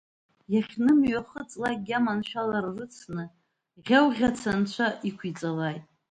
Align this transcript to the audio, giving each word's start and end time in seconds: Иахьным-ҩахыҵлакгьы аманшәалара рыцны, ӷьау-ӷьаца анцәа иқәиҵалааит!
Иахьным-ҩахыҵлакгьы 0.53 1.93
аманшәалара 1.97 2.71
рыцны, 2.77 3.23
ӷьау-ӷьаца 3.85 4.51
анцәа 4.55 4.87
иқәиҵалааит! 5.07 5.83